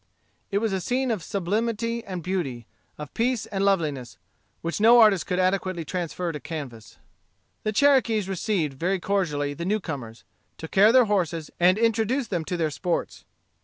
It 0.49 0.57
was 0.57 0.73
a 0.73 0.81
scene 0.81 1.11
of 1.11 1.21
sublimity 1.21 2.03
and 2.03 2.23
beauty, 2.23 2.65
of 2.97 3.13
peace 3.13 3.45
and 3.45 3.63
loveliness, 3.63 4.17
which 4.61 4.81
no 4.81 4.99
artist 4.99 5.27
could 5.27 5.37
adequately 5.37 5.85
transfer 5.85 6.31
to 6.31 6.39
canvas. 6.39 6.97
The 7.61 7.71
Cherokees 7.71 8.27
received 8.27 8.73
very 8.73 8.99
cordially 8.99 9.53
the 9.53 9.63
newcomers, 9.63 10.23
took 10.57 10.71
care 10.71 10.87
of 10.87 10.93
their 10.93 11.05
horses, 11.05 11.51
and 11.59 11.77
introduced 11.77 12.31
them 12.31 12.43
to 12.45 12.57
their 12.57 12.71
sports. 12.71 13.25